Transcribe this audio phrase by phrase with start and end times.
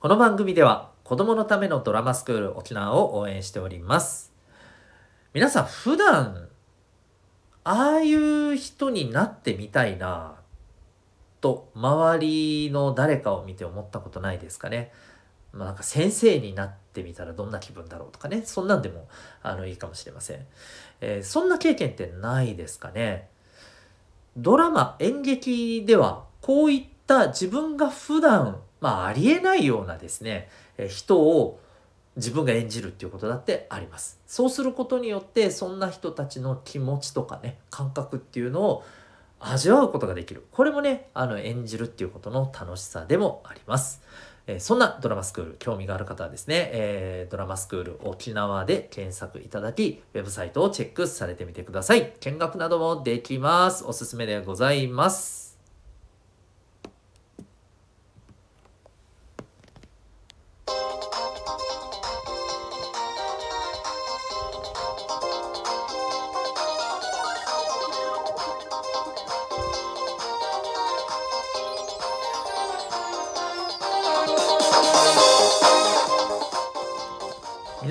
[0.00, 4.32] この番組では子供のためのドラマスクール沖縄を応援しております。
[5.34, 6.48] 皆さん普段
[7.64, 10.36] ああいう人になってみたいな
[11.42, 14.90] と周りの誰かを見て思ったことないですかね。
[15.52, 18.40] まあ、なんか先生になってみたらどんな気分だろうとかね。
[18.46, 19.06] そんなんでも
[19.42, 20.46] あのいいかもしれません、
[21.02, 23.28] えー、そんな経験ってないですかね。
[24.34, 31.60] ドラマ演劇ではこういった自分が普段まあありえないようなですね、え、人を
[32.16, 38.84] 自分が演じるっていうことだってありますそうすることによってそんな人たちの気持ちとかね感覚っていうのを
[39.38, 44.02] 味わうことができるこれもねあの演じるっていうことの楽しさでもあります
[44.46, 52.12] えそんなドラマスクール、興味がある方はですね、えー、ドラマスクール沖縄で検索いただき、ウェブサイトをチェックされてみてください。
[52.20, 53.84] 見学などもできます。
[53.84, 55.49] おすすめでございます。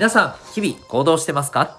[0.00, 1.78] 皆さん日々行動してますか？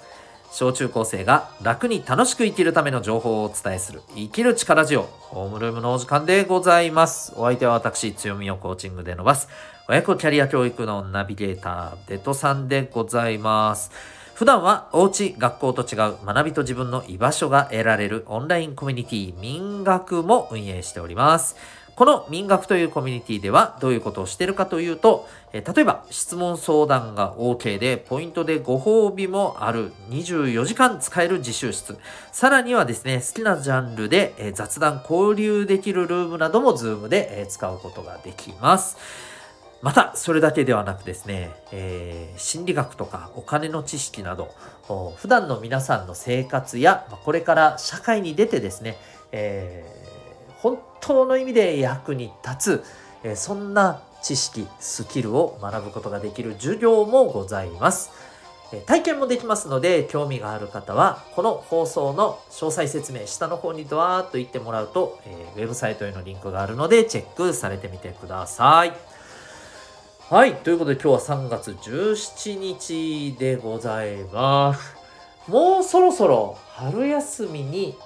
[0.52, 7.34] 小中高生が楽に楽しく生きるための情報をお伝えする生きる力ジオホームルームのお時間でございます。
[7.36, 9.50] お相手は私強みをコーチングで伸ばす
[9.90, 13.90] 親子キャリア教育のナビゲーターデトさんでございます。
[14.36, 21.56] 普段はおうち学校と違う学びと自分の居場所が得られるオンラインコミュニティ民学も運営しております。
[21.96, 31.98] この民学というコミュニティではどういうことをしているかというと、え例えば質問相談が OK でポイントでご褒美もある24時間使える自習室。
[32.32, 38.98] さらにはですね好きなジャンルで、え雑談交流できるルームなども Zoom で、え使うことができます。
[39.82, 44.54] またそれだけではなくですね、えー、心理学とかお金の知識など
[45.18, 48.98] 普段の皆さんの生活やこれから社会に出てですね、
[49.32, 50.01] えー、
[50.62, 52.84] 本当の意味で役に立つ、
[53.24, 58.12] えそんな知識スキルを学ぶことができる授業もございます。
[58.86, 68.94] 体験もできますので興味がある方はこの放送の詳細説明下の方にドワーッと言ってもらうと、えー、ウェブサイトへのリンクがあるのでチェックされてみてください。
[70.30, 74.96] はいということで今日は3月17日でございます。
[75.48, 77.98] もうそろそろ春休みに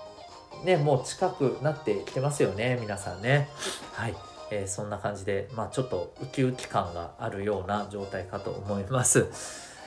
[0.64, 3.50] ね、もう近くなってきてますよね、皆さんね。
[3.94, 4.16] はい。
[4.52, 9.28] えー、そんな感じで、まあちょっとウキウキ感があるような状態かと思います。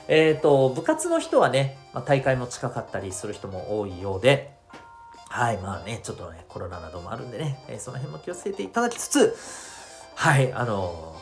[0.07, 4.51] えっ、ー、と、部活の人はね、まあ、大会も近かったりする人も多いようで、
[5.29, 9.35] はい、まあね、ちょっとね、コロナなどもあるんでね、えー、その辺も気をつけていただきつつ、
[10.15, 11.15] はい、あの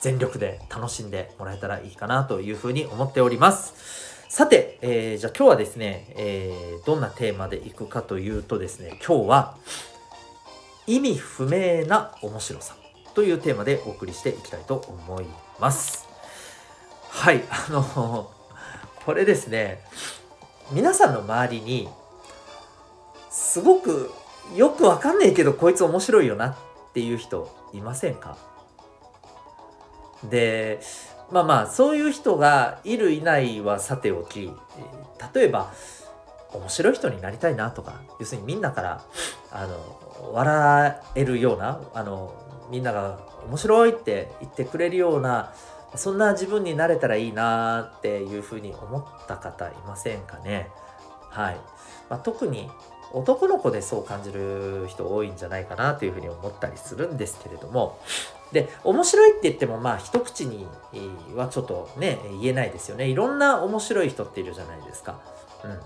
[0.00, 4.19] 全力で楽しんでもらえたらいいかなというふうに思っております。
[4.30, 9.56] さて、えー、じゃあ今日はですね、えー、どんなテーマでいくかというとですね、今日は
[10.86, 12.76] 意味不明な面白さ
[13.12, 15.26] というテーマでお送りしていきたいと思い
[15.58, 16.06] ます。
[17.08, 18.30] はい、あの、
[19.04, 19.82] これですね、
[20.70, 21.88] 皆さんの周りに
[23.30, 24.12] すごく
[24.54, 26.56] よくわかんないけどこいつ面白いよなっ
[26.94, 28.38] ていう人いませんか？
[30.22, 30.78] で
[31.30, 34.52] まあまあそういう人がいるいないはさておき
[35.34, 35.72] 例えば
[36.52, 39.04] 面白い人になりたいなとか要するにみんなから
[39.52, 42.34] あの笑えるようなあの
[42.70, 45.52] みんなが面白いって言ってくれるような
[45.96, 50.70] そんな自分になれたらいいなっていうふうに思った方いませんかね。
[51.30, 51.56] はい、
[52.08, 52.70] まあ、特に
[53.12, 57.98] 男の子でそう感じる人多いんじゃないかなというふうに思ったりするんですけれども。
[58.52, 60.66] で面白いって言ってもまあ一口に
[61.36, 63.06] はちょっとね言えないですよね。
[63.06, 65.20] いろんな面白い人っているじゃないですか。
[65.64, 65.78] うん、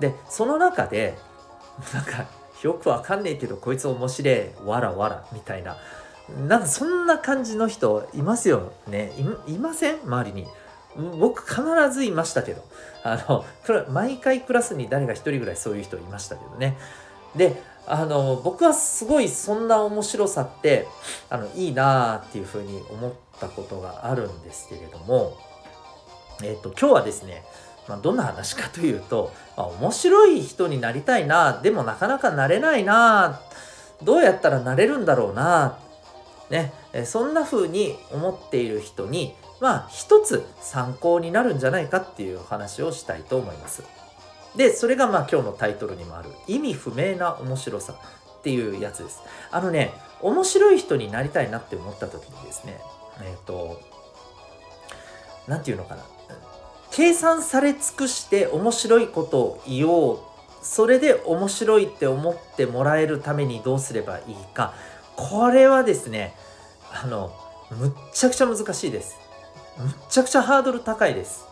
[0.00, 1.18] でその中で
[1.92, 2.24] なんか
[2.62, 5.76] よくわかんねえけどこいつ面白えわらわらみたいな。
[6.48, 9.12] なんかそんな感じの人いますよね。
[9.46, 10.00] いません？
[10.04, 10.46] 周りに。
[10.96, 11.62] 僕必
[11.92, 12.62] ずいましたけど。
[13.04, 13.44] あの
[13.90, 16.76] 毎回クラスに誰か一人ぐらいそういう人いましたけどね。
[17.36, 20.86] であの僕はすごいそんな面白さって
[21.28, 25.36] あのいいなあっていうふうに思ったことがあるんですけれども、
[26.44, 27.42] えっ、と今日はですね、
[27.88, 33.40] まあ、どんな話かというと、まあ、面白い人になりたいなでもなかなかなれないな
[34.04, 35.78] どうやったらなれるんだろうな
[36.50, 36.72] ね。
[37.04, 43.84] そんな風に思っている人にまあ一つ参考になるんじゃないかっていう話をしたいと思います。
[44.56, 47.94] でそれがまあ今日のタイトルにもある意味不明な面白さ
[48.40, 49.22] っていうやつです。
[49.52, 52.80] あのね面白い人になりたいなって思った時にですね
[53.22, 53.80] えっ、ー、と
[55.46, 56.02] 何て言うのかな。
[56.90, 60.18] 計算され尽くして面白いことを言おう。
[60.60, 64.74] それで面白いって思ってもらえるためにどうすればいいか。
[65.14, 66.34] これはですね
[66.92, 67.32] あの
[67.70, 69.21] むっちゃくちゃ難しいです。
[69.78, 71.46] むちゃくちゃハードル高いです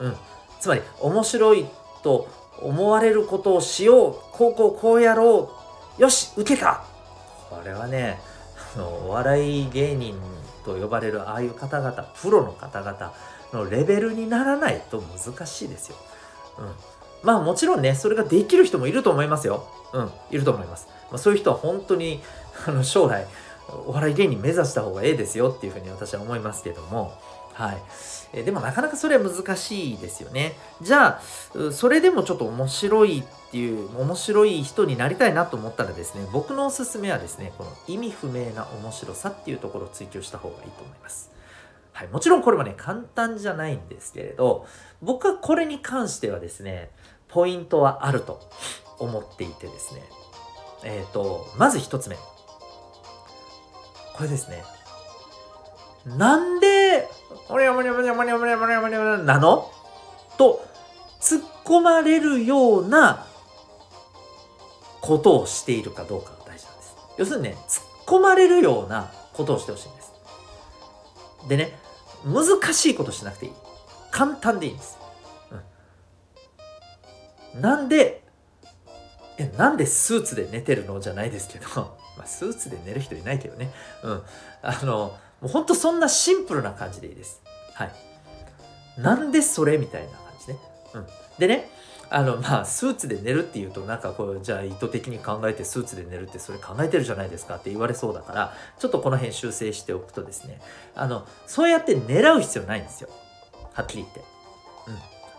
[0.00, 0.16] うん
[0.60, 1.66] つまり面白い
[2.02, 2.28] と
[2.58, 5.50] 思われることをしようこうこうこうやろ
[5.98, 6.84] うよし受けた
[7.50, 8.18] これはね
[8.74, 10.18] あのお笑い芸人
[10.64, 13.12] と呼ばれるああいう方々プロの方々
[13.52, 15.96] のレベルにならないと難しいですよ。
[16.58, 16.72] うん、
[17.22, 19.68] まあもちろんねそれができる人もいると思いますよ。
[19.92, 20.88] うん、いると思います。
[21.10, 22.22] まあ、そういう人は本当に
[22.66, 23.26] あの将来
[23.86, 27.12] お笑い芸人目指した方がええですよっていうふうに私は思いますけども。
[27.54, 27.82] はい。
[28.32, 30.56] えでもなかなかそれは難しいですよね。
[30.82, 41.30] じゃあ、それでもちょっと面白いっていう、面白い人になりたいなと思ったらですね、僕のおすすめはですね、この意味不明な面白さっていうところを追求した方がいいと思います。
[41.92, 44.66] はい、もちろんこれもね、簡単じゃないんですけれど、
[45.00, 46.90] 僕はこれに関してはですね、
[47.28, 48.40] ポイントはあると
[48.98, 50.02] 思っていてですね、
[50.82, 52.16] えっ、ー、と、まず一つ目。
[54.16, 54.64] これですね。
[56.06, 57.08] なんで、
[57.48, 59.70] おにゃもにゃもにゃもにゃもにゃもにゃもにゃなの
[60.38, 60.64] と
[61.20, 63.26] 突っ込まれるような
[65.00, 66.96] ことをしているかどうかが大事なんです。
[67.18, 70.12] 要するにね、突っ込まれるようなことをしてほしいんです。
[71.48, 71.78] でね、
[72.24, 73.52] 難しいことしなくていい。
[74.10, 74.98] 簡単でいいんです。
[77.54, 78.22] うん、なんで、
[79.38, 83.72] え、なんでスーツで寝てるのじゃないですけど、まあ、スーツで寝る人いないけどね。
[84.02, 84.22] うん。
[84.62, 87.42] あの、もうほんとそんなシンプルな感じでいいです。
[87.74, 87.92] はい。
[88.98, 90.58] なんでそれみたいな感じね。
[90.94, 91.06] うん。
[91.38, 91.68] でね、
[92.10, 100.60] あの、まあ、スーツで寝るっていうと、なんかこう、じゃあ意図的に考えてスーツで寝るってそれ考えてるじゃないですかって言われそうだから、ちょっとこの辺修正しておくとですね、
[100.94, 103.08] あの、そうやって狙う必要ないんですよ。
[103.72, 104.20] はっきり言って。
[104.20, 104.98] うん。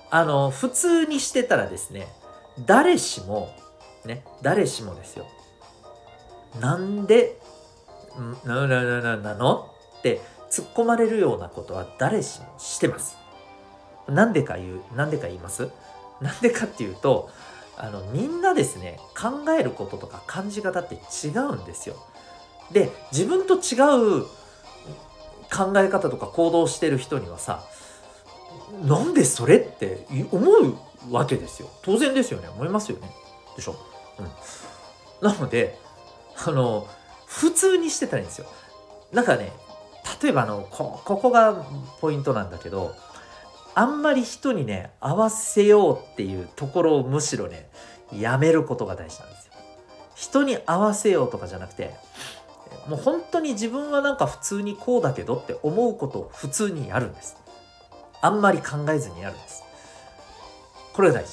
[0.10, 2.08] あの、普通にしてたらですね、
[2.66, 3.56] 誰しも、
[4.06, 5.28] ね、誰しもですよ。
[6.60, 7.40] なんで、
[8.46, 9.72] な、な、な、な、なの？
[10.00, 13.18] って突っ込まれるようなことは誰しもしてます。
[14.08, 15.70] なんでか言う、なんでか言います？
[16.22, 17.30] なんでかっていうと、
[17.78, 21.96] あの、みんなですね、考えることとか感じ方って違うんですよ。
[22.72, 24.24] で、自分と違う
[25.54, 27.64] 考え方とか行動してる人にはさ、
[28.84, 31.70] なんでそれって思うわけですよ。
[31.82, 32.48] 当然ですよね。
[32.48, 33.12] 思いますよね。
[33.58, 33.76] でしょ？
[34.20, 35.28] うん。
[35.28, 35.78] なので、
[36.38, 36.88] あの、
[37.26, 38.48] 普通にしてたらいいんですよ。
[39.12, 39.52] なんかね、
[40.22, 41.66] 例えばあのこここが
[42.00, 42.96] ポイントなんだけど
[43.74, 47.70] あんまり人にね合わせようっていうところをむしろね
[48.14, 49.54] やめることが大事なんですよ。
[50.16, 51.94] 人に合わせようとかじゃなくて
[52.88, 57.36] もう本当に自分はなんか普通にこうだけどって思うことを普通にやるんです。
[58.22, 59.64] あんまり考えずにやるんです。
[60.94, 61.32] これが大事。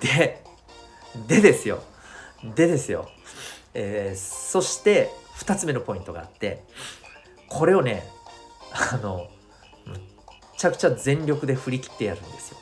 [0.00, 0.42] で、
[1.26, 1.82] でですよ。
[2.44, 3.08] でですよ。
[3.74, 6.64] えー、そして2つ目のポイントがあって
[7.48, 8.04] これをね
[8.72, 9.28] あの
[9.86, 9.96] む
[10.56, 12.58] ちゃくちゃ全力で振り切ってやるんですよ。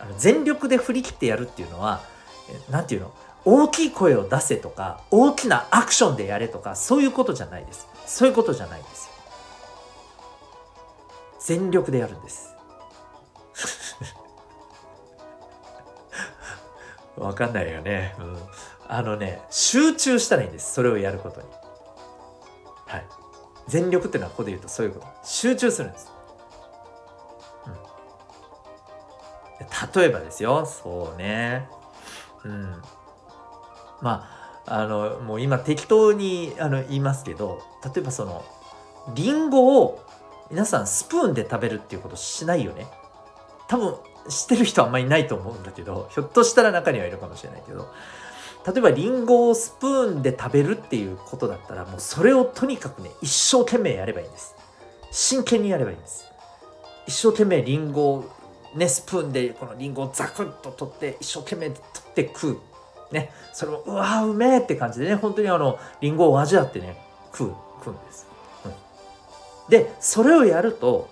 [0.00, 2.02] あの全力で振り切ってやるっていうのは
[2.70, 3.14] 何て言うの？
[3.44, 7.88] 大きい声を出せとか大きなアクションでやれとかそういうことじゃないです。
[8.06, 9.12] そういうことじゃないですよ。
[11.40, 12.54] 全力でやるんです。
[17.16, 18.38] わかんないよね、うん、
[18.94, 21.46] あのね集中したらいいんですそれをやることに
[22.92, 23.06] はい。
[23.66, 25.06] 全力っていうのはここで言うとそういうこと。
[25.24, 26.12] 集中するんです。
[27.66, 27.70] う
[29.98, 31.68] ん、例えばですよ、そうね。
[32.44, 32.82] うん。
[34.02, 34.28] ま
[34.66, 38.44] あ、あの、もう今適当にあの言いますけど、例えばその、
[39.14, 40.04] リンゴを
[40.50, 42.86] 皆さんスプーンで食べるっていうことしないよね。
[43.68, 43.96] 多分
[44.28, 47.88] 知ってる人あんまりいないと思うんだけど、ひょっとしたら中にはいるかもしれないけど、
[48.66, 54.54] 例えばリンゴをスプーンで食べるっていうことだったらもうそれをとにかくね一生懸命やればいいんです。
[55.10, 56.24] 真剣にやればいいんです。
[57.06, 58.30] 一生懸命リンゴを
[58.74, 62.58] ねスプーンでこのリンゴをザクッと取って一生懸命取って食う。
[63.12, 63.30] ね。
[63.52, 65.16] それをうわうめえって感じでね。
[65.16, 66.96] 本当にあのリンゴを味わってね
[67.32, 67.54] 食う。
[67.84, 68.28] 食うんです、
[68.64, 68.72] うん、
[69.68, 71.10] でそれをやると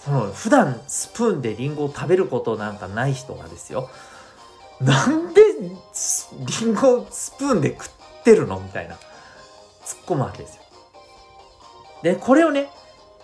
[0.00, 3.88] その普段スプーンでリンゴを食べることなんかない人がですよ。
[4.80, 7.88] なんでリンゴスプーンで食っ
[8.22, 8.60] てるの？
[8.60, 9.00] みたいな突っ
[10.06, 10.62] 込むわけですよ。
[12.02, 12.68] でこれをね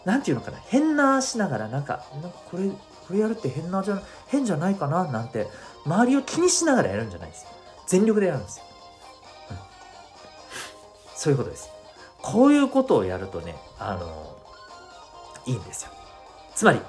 [0.05, 5.47] 何て言うのかな変なしながらなんかなんかこれこれやるって変なじゃ変じゃないかななんて
[5.85, 7.51] 周りを気にしながらやるんじゃないですよ。
[7.87, 8.65] 全力でやるんですよ、
[9.51, 9.57] うん、
[11.15, 11.71] そういうことです。
[12.21, 14.37] こういうことをやるとねあの
[15.47, 15.91] いいんですよ。
[16.55, 16.81] つまり、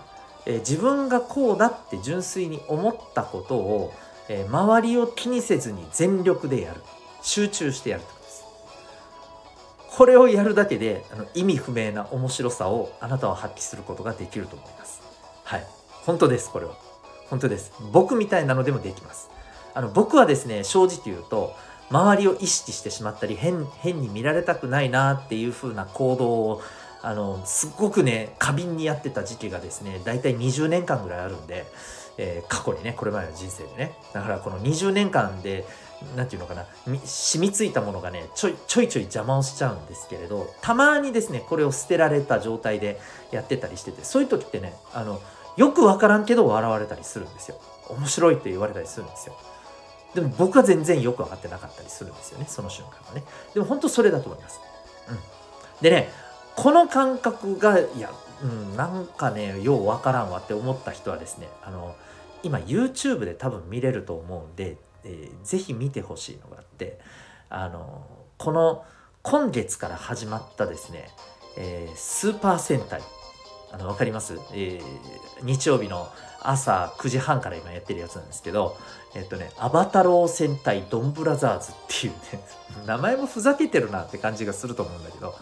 [0.45, 3.93] えー、自分がこうだって純粋に思ったことを、
[4.29, 6.82] えー、周りを気にせずに全力でやる。
[7.22, 8.46] 集中してやるってことです。
[9.98, 15.01] これをやるだけであの意味不明な面白さをあなたは発揮することができると思います。
[15.44, 15.65] はい。
[16.05, 16.75] 本当ですこれは。
[17.29, 17.74] 本当です。
[17.91, 19.29] 僕みたいなのでもできます。
[19.74, 21.55] あの僕はですね正直言うと
[21.89, 26.62] 周りを意識してしまったり変変に見られたくないなっていう風な行動を
[27.01, 31.65] あのすっごくね過敏にやってた時期がですね大体20年間ぐらいあるんで、
[32.17, 33.98] えー、過去にねこれまでの人生でね。
[34.13, 35.65] だからこの20年間で
[36.15, 36.65] 何て言うのかな
[37.05, 43.00] 染みついたものがねちょいちょいちょい邪魔をしちゃうんですけれどたまにですねこれを捨てられた状態で
[43.31, 45.22] やってたりしててそういう時ってねあの
[45.57, 47.60] よくわからんけど笑われたりするんですよ。
[47.89, 49.36] 面白いって言われたりするんですよ。
[50.15, 53.24] でも僕は全然よく分かってなかったりするんですよねその瞬間はね。
[53.53, 54.62] でも本当それだと思います、
[55.10, 55.17] うん、
[55.81, 56.10] でね
[56.55, 58.10] この感覚がいや、
[58.41, 61.95] うん、なんかねよう分からんわって思った人はですねあの
[62.46, 67.00] 今 YouTube で多分見れると思うんで、えー、ぜひ見てほしいのがあって
[67.50, 68.06] あの
[68.38, 68.86] この
[69.22, 71.10] 今月から始まったですね、
[71.58, 73.02] えー、スーパー戦隊。
[73.72, 76.08] あの分かります、えー、日曜日の
[76.42, 78.78] 朝9時半から今やってるやつなんですけど、
[79.16, 82.48] えっとね、アバタロー戦隊ドンブラザーズっていうね、
[82.88, 85.36] 名前もふざけてるなって感じがすると思うんだけど、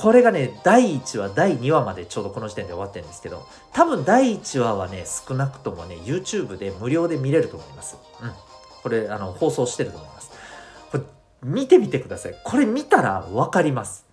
[0.00, 7.98] これがね、第1話、第2話までちょうどこの時点で終わってるんですけど、多分第1話はね、少なくともね、YouTube で無料で見れると思います。
[8.22, 8.32] うん。
[8.82, 10.30] これ、あの、放送してると思います。
[10.90, 11.02] これ、
[11.42, 12.34] 見てみてください。
[12.42, 14.06] これ見たらわかります。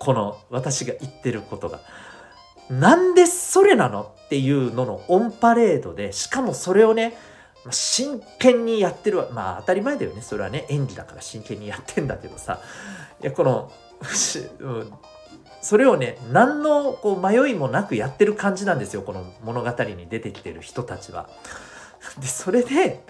[0.00, 1.78] この、私が言ってることが。
[2.68, 7.16] なんでそれなのっていうののオンパレードで、しかもそれをね、
[7.70, 10.22] 真剣にやってるまあ当たり前だよね。
[10.22, 12.58] それはね、演技だから真剣にやってんだけどさ。
[13.22, 13.70] いや、この、
[15.62, 19.02] それをね、何のこう迷いもなくやってる感じなんですよ。
[19.02, 21.28] この物語に出てきてる人たちは。
[22.20, 23.04] で、それで、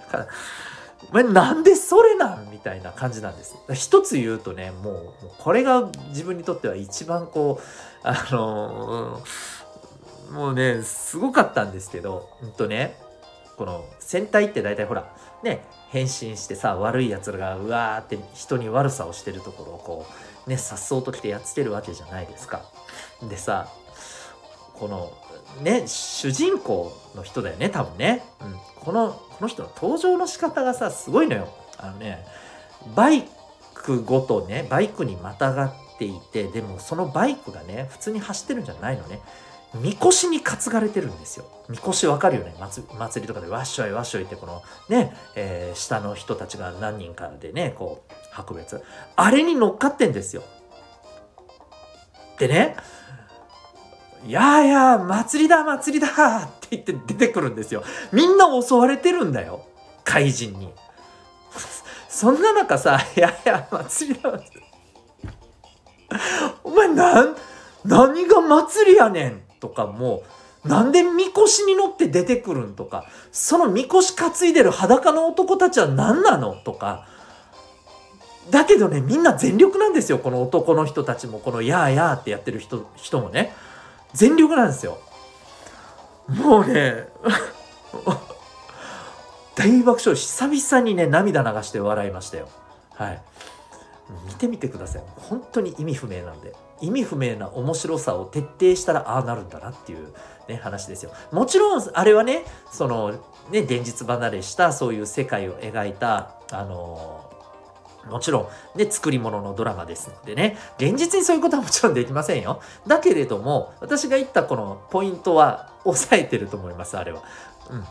[1.09, 3.55] お前なんでそれなんみたいな感じなんです。
[3.73, 7.63] 一つ言うとね、もう、これが自分にとっては一番こう、
[8.03, 12.97] あのー、もうね、すごかったんですけど、ほんとね、
[13.57, 15.11] この戦隊って大体ほら、
[15.43, 22.63] ね、変身してさ、悪い奴らがうわーって人に悪さをしてるところをこう、ね、さっそうと来てやっつけるわけじゃないですか。
[23.21, 23.67] でさ、
[24.73, 25.13] この、
[25.61, 28.23] ね、主人公の人だよね、多分ね。
[28.41, 28.55] うん。
[28.83, 31.47] この、この人の登場の仕方がさ、すごいのよ。
[31.77, 32.25] あのね、
[32.95, 33.23] バイ
[33.73, 39.21] クごとね、バイクにまたがっていてでもそのバイクがね普通に走ってるんじゃないのね
[39.75, 41.45] みこしに担がれてるんですよ。
[41.67, 48.81] みこしわかるよね祭りとかでわっしょいわっしょいってこのね、えー、下の人たちが何人かでねこう運ぶやつ
[49.15, 50.43] あれに乗っかってんですよ。
[52.39, 52.75] でね
[54.27, 57.83] 「やーや祭りだ祭りだ!」って言って出てくるんですよ。
[58.11, 59.65] みんな襲われてるんだよ
[60.03, 60.73] 怪人に。
[62.09, 64.31] そんな中さ「いやいや祭りだ」
[66.63, 67.35] お前なん
[67.85, 70.23] 何が祭りやねんとかも
[70.63, 76.55] なんでみこしに乗って出てくるんとかそのみこし担いでる裸の男たちは何なの？
[76.55, 77.07] とか
[78.49, 80.19] だけどねみんな全力なんですよ。
[80.19, 81.39] この男の人たちも。
[81.39, 83.53] このやーやーってやってる人人もね。
[84.13, 84.99] 全力なんですよ。
[86.27, 87.07] もうね
[89.55, 90.15] 大爆笑。
[90.15, 92.47] 久々にね涙流して笑いましたよ。
[92.95, 93.21] はい。
[94.27, 95.03] 見てみてください。
[95.15, 96.53] 本当に意味不明なんで。
[96.81, 100.13] 意味不明な面白さを徹底したらああなるんだなっていう、
[100.49, 101.11] ね、話ですよ。
[101.31, 103.11] もちろんあれはねその
[103.51, 107.22] ね現実離れしたそういう世界を描いたあの
[108.09, 112.61] もちろん、ね、作り物のドラマですのでね、現実にそういうことはもちろんできませんよ。
[112.85, 117.21] だけれども、私が言ったこのポイントは抑えてると思います、あれは。
[117.69, 117.85] うん。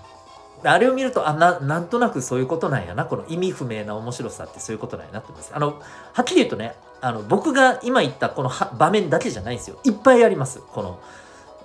[0.65, 3.05] あれを見ると、あ、な、なんとなくそういうことなんやな。
[3.05, 5.53] この意味不明な面白さってそういうことなんやなって思います。
[5.55, 5.81] あの、
[6.13, 9.79] はっきり言うとね、あの、僕が今言ったこの場面だけじゃないんですよ。
[9.83, 10.61] いっぱいあります。
[10.61, 11.01] この、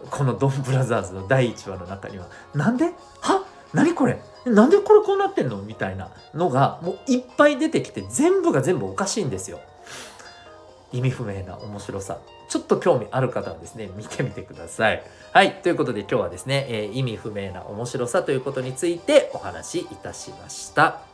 [0.10, 2.26] このドンブラザーズの第1話の中には。
[2.56, 2.86] なんで？
[3.22, 3.44] は？
[3.74, 4.20] 何これ？
[4.50, 5.58] なんでこれこうなってんの？
[5.58, 9.60] みたいなのがもういっぱい出てきて全部が全部おかしいんですよ。
[10.92, 12.20] 意味不明な面白さ。
[12.50, 15.04] ちょっと興味ある方はですね、見てみてください。
[15.34, 15.56] はい。
[15.56, 21.07] ということで今日はですね、えー、意味不明な面白さということについてお話しいたしました。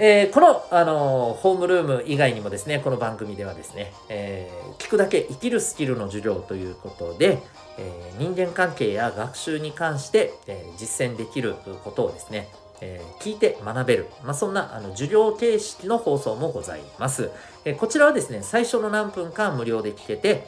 [0.00, 7.38] えー、この、あのー、ホームルーム以外にもですね、この番組ではですね、えー、聞くだけ生きるスキルの授業ということで、
[7.78, 12.48] え人間関係や学習に関して、え実践できることをですね、
[12.80, 17.30] え、聞いて学べる、まあ、そんなあの授業形式の放送もございます、
[17.64, 20.46] え、こちらはですね最初の何分間無料で聞けて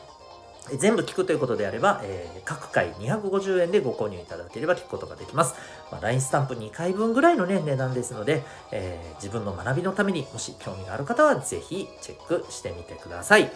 [0.79, 5.55] 全部聞くということであれば、えー、各回250円でご購入いただければ聞くことができます。
[5.91, 13.51] まあ、LINE スタンプ2回分ぐらいのね、値段ですので、えー、自分の学びのためにもし興味がある方はぜひチェックしてみてください。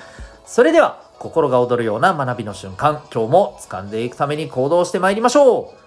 [0.46, 5.84] それでは、心が躍るような学びの瞬間、今日も掴んでいくために行動してまいりましょう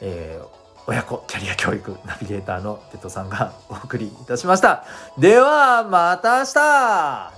[0.00, 4.86] えー親子キャリア教育ナビゲーターのテトさんがお送りいたしました。
[5.18, 7.37] では、また明日